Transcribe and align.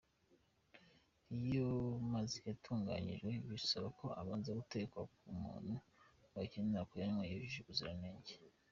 Ayo 1.37 1.67
mazi 2.13 2.37
yatunganyijwe 2.47 3.31
bisaba 3.49 3.87
ko 3.99 4.05
abanza 4.21 4.49
gutekwa 4.59 5.01
ku 5.15 5.27
muntu 5.43 5.73
wakenera 6.35 6.87
kuyanywa 6.89 7.23
yujuje 7.31 7.59
ubuziranenge. 7.61 8.33